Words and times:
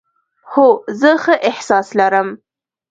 هو، 0.51 0.67
زه 0.99 1.11
ښه 1.23 1.35
احساس 1.49 1.87
لرم 1.99 2.29